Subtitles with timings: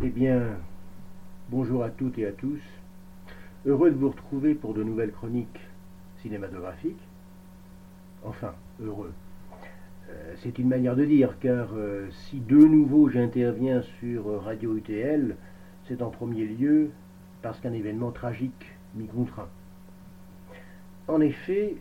[0.00, 0.56] Eh bien,
[1.48, 2.60] bonjour à toutes et à tous.
[3.66, 5.58] Heureux de vous retrouver pour de nouvelles chroniques
[6.22, 7.02] cinématographiques.
[8.24, 9.12] Enfin, heureux.
[10.08, 15.34] Euh, c'est une manière de dire, car euh, si de nouveau j'interviens sur Radio UTL,
[15.88, 16.90] c'est en premier lieu
[17.42, 19.48] parce qu'un événement tragique m'y contraint.
[21.08, 21.74] En effet,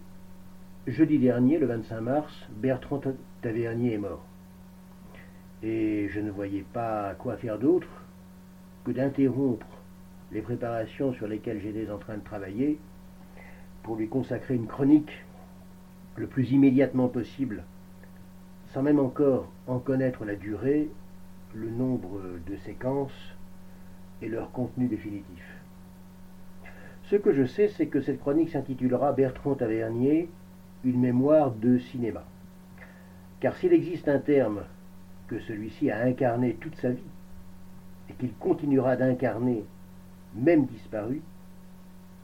[0.88, 3.02] jeudi dernier, le 25 mars, Bertrand
[3.44, 4.26] Tavernier est mort.
[5.62, 8.07] Et je ne voyais pas quoi faire d'autre
[8.94, 9.68] d'interrompre
[10.32, 12.80] les préparations sur lesquelles j'étais en train de travailler
[13.84, 15.12] pour lui consacrer une chronique
[16.16, 17.64] le plus immédiatement possible,
[18.74, 20.90] sans même encore en connaître la durée,
[21.54, 23.36] le nombre de séquences
[24.22, 25.44] et leur contenu définitif.
[27.04, 30.30] Ce que je sais, c'est que cette chronique s'intitulera Bertrand Tavernier,
[30.84, 32.26] une mémoire de cinéma.
[33.40, 34.64] Car s'il existe un terme
[35.28, 37.04] que celui-ci a incarné toute sa vie,
[38.20, 39.64] qu'il continuera d'incarner,
[40.36, 41.22] même disparu,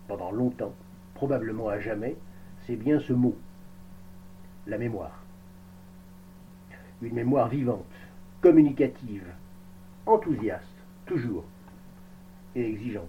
[0.07, 0.73] pendant longtemps,
[1.13, 2.15] probablement à jamais,
[2.65, 3.35] c'est bien ce mot,
[4.67, 5.23] la mémoire.
[7.01, 7.85] Une mémoire vivante,
[8.41, 9.25] communicative,
[10.05, 10.63] enthousiaste,
[11.05, 11.45] toujours,
[12.55, 13.07] et exigeante.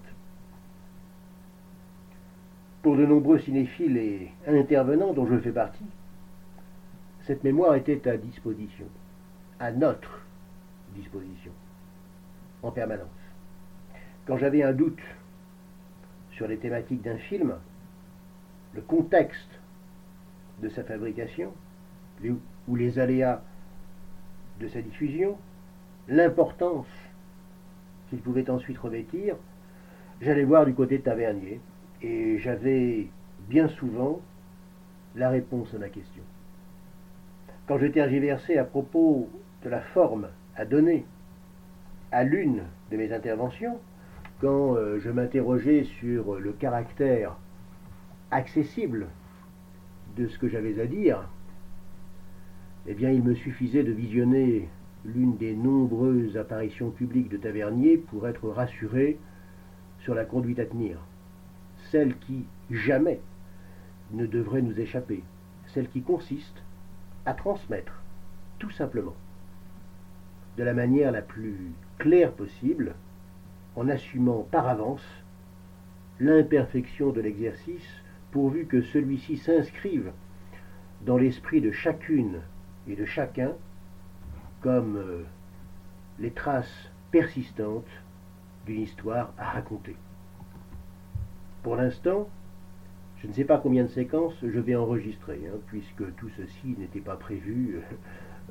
[2.83, 5.87] Pour de nombreux cinéphiles et intervenants dont je fais partie,
[7.27, 8.87] cette mémoire était à disposition,
[9.59, 10.21] à notre
[10.95, 11.53] disposition,
[12.65, 13.09] en permanence.
[14.27, 15.03] Quand j'avais un doute
[16.33, 17.55] sur les thématiques d'un film,
[18.73, 19.61] le contexte
[20.63, 21.53] de sa fabrication,
[22.69, 23.43] ou les aléas
[24.61, 25.37] de sa diffusion,
[26.09, 26.87] l'importance
[28.09, 29.37] qu'il pouvait ensuite revêtir,
[30.21, 31.61] j'allais voir du côté de Tavernier,
[32.03, 33.09] et j'avais
[33.49, 34.21] bien souvent
[35.15, 36.23] la réponse à ma question.
[37.67, 39.29] Quand je tergiversais à propos
[39.63, 41.07] de la forme à donner
[42.15, 42.63] à l'une
[42.93, 43.81] de mes interventions,
[44.41, 47.37] quand euh, je m'interrogeais sur le caractère
[48.31, 49.09] accessible
[50.17, 51.29] de ce que j'avais à dire,
[52.87, 54.69] eh bien il me suffisait de visionner
[55.05, 59.19] l'une des nombreuses apparitions publiques de Tavernier pour être rassuré
[59.99, 60.99] sur la conduite à tenir.
[61.91, 63.21] Celle qui, jamais,
[64.13, 65.25] ne devrait nous échapper,
[65.67, 66.63] celle qui consiste
[67.27, 68.05] à transmettre,
[68.61, 69.17] tout simplement,
[70.57, 72.95] de la manière la plus claire possible,
[73.77, 75.05] en assumant par avance
[76.21, 77.89] l'imperfection de l'exercice,
[78.31, 80.13] pourvu que celui-ci s'inscrive
[81.05, 82.41] dans l'esprit de chacune
[82.89, 83.53] et de chacun
[84.61, 85.23] comme euh,
[86.19, 87.87] les traces persistantes
[88.67, 89.97] d'une histoire à raconter.
[91.63, 92.29] Pour l'instant,
[93.19, 97.01] je ne sais pas combien de séquences je vais enregistrer, hein, puisque tout ceci n'était
[97.01, 97.81] pas prévu,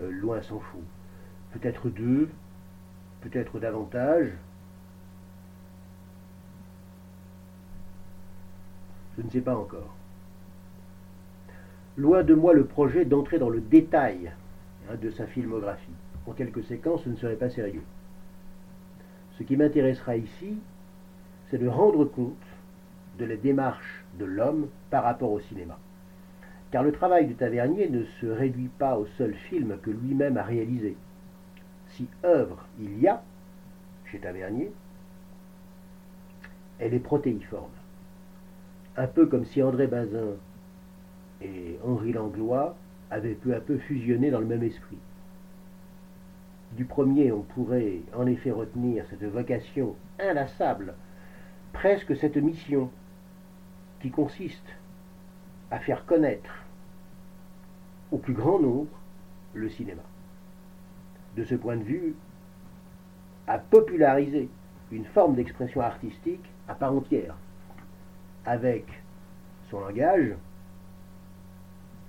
[0.02, 0.82] euh, loin s'en fout.
[1.54, 2.30] Peut-être deux,
[3.22, 4.30] peut-être davantage.
[9.18, 9.96] Je ne sais pas encore.
[11.96, 14.32] Loin de moi le projet d'entrer dans le détail
[14.90, 15.94] hein, de sa filmographie.
[16.26, 17.84] En quelques séquences, ce ne serait pas sérieux.
[19.38, 20.58] Ce qui m'intéressera ici,
[21.50, 22.34] c'est de rendre compte
[23.20, 25.78] de la démarche de l'homme par rapport au cinéma.
[26.72, 30.44] Car le travail de Tavernier ne se réduit pas au seul film que lui-même a
[30.44, 30.96] réalisé.
[31.96, 33.24] Si œuvre il y a
[34.06, 34.72] chez Tavernier,
[36.80, 37.70] elle est protéiforme.
[38.98, 40.36] Un peu comme si André Bazin
[41.42, 42.76] et Henri Langlois
[43.12, 44.98] avaient peu à peu fusionné dans le même esprit.
[46.72, 50.96] Du premier, on pourrait en effet retenir cette vocation inlassable,
[51.74, 52.90] presque cette mission
[54.02, 54.68] qui consiste
[55.70, 56.64] à faire connaître
[58.12, 59.00] au plus grand nombre
[59.54, 60.02] le cinéma.
[61.36, 62.16] De ce point de vue,
[63.48, 64.50] à populariser
[64.92, 67.36] une forme d'expression artistique à part entière,
[68.46, 68.86] avec
[69.70, 70.34] son langage,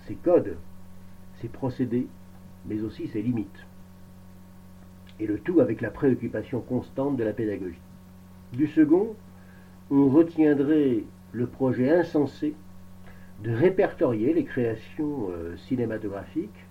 [0.07, 0.57] ses codes,
[1.41, 2.07] ses procédés,
[2.67, 3.67] mais aussi ses limites.
[5.21, 7.79] Et le tout avec la préoccupation constante de la pédagogie.
[8.53, 9.17] Du second,
[9.91, 12.55] on retiendrait le projet insensé
[13.43, 16.65] de répertorier les créations euh, cinématographiques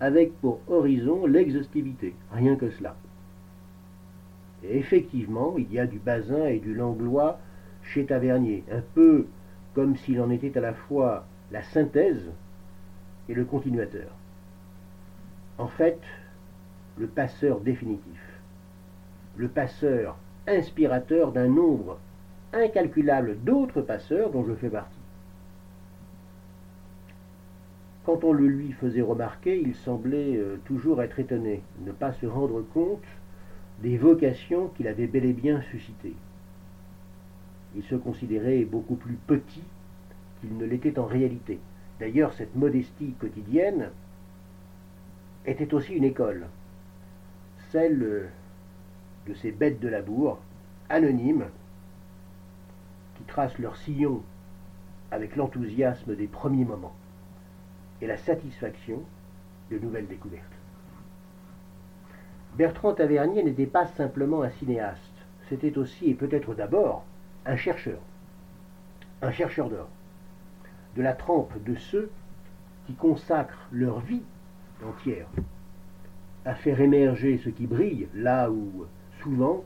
[0.00, 2.96] avec pour horizon l'exhaustivité, rien que cela.
[4.62, 7.38] Et effectivement, il y a du Bazin et du Langlois
[7.82, 9.26] chez Tavernier, un peu
[9.74, 12.30] comme s'il en était à la fois la synthèse
[13.28, 14.10] et le continuateur.
[15.58, 16.00] En fait,
[16.98, 18.20] le passeur définitif,
[19.36, 20.16] le passeur
[20.46, 21.98] inspirateur d'un nombre
[22.52, 24.96] incalculable d'autres passeurs dont je fais partie.
[28.06, 32.26] Quand on le lui faisait remarquer, il semblait euh, toujours être étonné, ne pas se
[32.26, 33.02] rendre compte
[33.82, 36.14] des vocations qu'il avait bel et bien suscitées.
[37.74, 39.64] Il se considérait beaucoup plus petit
[40.40, 41.58] qu'il ne l'était en réalité.
[41.98, 43.90] D'ailleurs, cette modestie quotidienne
[45.44, 46.46] était aussi une école,
[47.72, 48.30] celle
[49.26, 50.38] de ces bêtes de labour,
[50.88, 51.46] anonymes,
[53.16, 54.22] qui tracent leur sillon
[55.10, 56.94] avec l'enthousiasme des premiers moments
[58.00, 59.02] et la satisfaction
[59.70, 60.44] de nouvelles découvertes.
[62.56, 65.00] Bertrand Tavernier n'était pas simplement un cinéaste,
[65.48, 67.04] c'était aussi et peut-être d'abord
[67.44, 67.98] un chercheur,
[69.22, 69.88] un chercheur d'or,
[70.96, 72.10] de la trempe de ceux
[72.86, 74.22] qui consacrent leur vie
[74.84, 75.28] entière
[76.46, 78.86] à faire émerger ce qui brille là où,
[79.20, 79.64] souvent,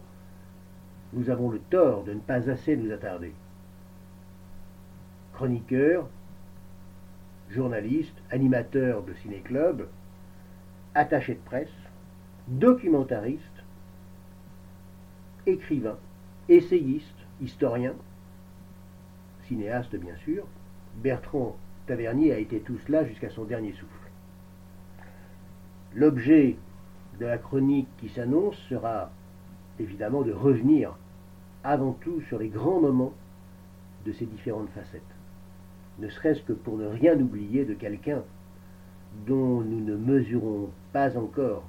[1.12, 3.34] nous avons le tort de ne pas assez nous attarder.
[5.34, 6.08] Chroniqueur,
[7.50, 9.88] journaliste, animateur de ciné-club,
[10.94, 11.68] attaché de presse,
[12.48, 13.42] documentariste,
[15.46, 15.98] écrivain,
[16.48, 17.06] essayiste,
[17.40, 17.94] historien,
[19.48, 20.44] cinéaste bien sûr,
[20.96, 21.56] Bertrand
[21.86, 24.10] Tavernier a été tout cela jusqu'à son dernier souffle.
[25.94, 26.56] L'objet
[27.18, 29.10] de la chronique qui s'annonce sera
[29.78, 30.96] évidemment de revenir
[31.64, 33.12] avant tout sur les grands moments
[34.06, 35.02] de ces différentes facettes,
[36.00, 38.22] ne serait-ce que pour ne rien oublier de quelqu'un
[39.26, 41.64] dont nous ne mesurons pas encore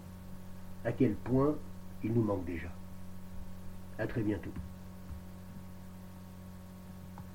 [0.85, 1.55] à quel point
[2.03, 2.69] il nous manque déjà.
[3.99, 4.51] À très bientôt.